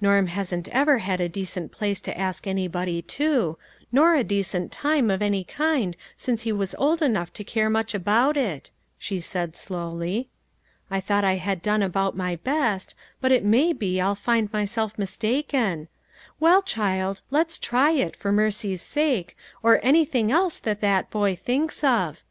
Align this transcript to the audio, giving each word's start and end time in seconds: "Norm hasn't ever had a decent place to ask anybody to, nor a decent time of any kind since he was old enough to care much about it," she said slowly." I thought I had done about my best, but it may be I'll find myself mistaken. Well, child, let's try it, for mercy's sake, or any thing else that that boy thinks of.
"Norm 0.00 0.28
hasn't 0.28 0.68
ever 0.68 1.00
had 1.00 1.20
a 1.20 1.28
decent 1.28 1.70
place 1.70 2.00
to 2.00 2.18
ask 2.18 2.46
anybody 2.46 3.02
to, 3.02 3.58
nor 3.92 4.14
a 4.14 4.24
decent 4.24 4.72
time 4.72 5.10
of 5.10 5.20
any 5.20 5.44
kind 5.44 5.98
since 6.16 6.40
he 6.44 6.50
was 6.50 6.74
old 6.78 7.02
enough 7.02 7.30
to 7.34 7.44
care 7.44 7.68
much 7.68 7.92
about 7.92 8.38
it," 8.38 8.70
she 8.96 9.20
said 9.20 9.54
slowly." 9.54 10.30
I 10.90 11.00
thought 11.00 11.24
I 11.24 11.34
had 11.34 11.60
done 11.60 11.82
about 11.82 12.16
my 12.16 12.36
best, 12.36 12.94
but 13.20 13.32
it 13.32 13.44
may 13.44 13.74
be 13.74 14.00
I'll 14.00 14.14
find 14.14 14.50
myself 14.50 14.98
mistaken. 14.98 15.88
Well, 16.40 16.62
child, 16.62 17.20
let's 17.30 17.58
try 17.58 17.90
it, 17.90 18.16
for 18.16 18.32
mercy's 18.32 18.80
sake, 18.80 19.36
or 19.62 19.78
any 19.82 20.06
thing 20.06 20.32
else 20.32 20.58
that 20.58 20.80
that 20.80 21.10
boy 21.10 21.36
thinks 21.36 21.84
of. 21.84 22.22